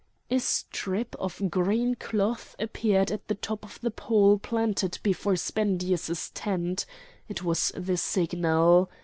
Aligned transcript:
A 0.31 0.39
strip 0.39 1.15
of 1.19 1.51
green 1.51 1.93
cloth 1.93 2.55
appeared 2.57 3.11
at 3.11 3.27
the 3.27 3.35
top 3.35 3.63
of 3.63 3.79
the 3.81 3.91
pole 3.91 4.39
planted 4.39 4.97
before 5.03 5.35
Spendius's 5.35 6.31
tent: 6.31 6.87
it 7.29 7.43
was 7.43 7.71
the 7.75 7.97
signal. 7.97 8.89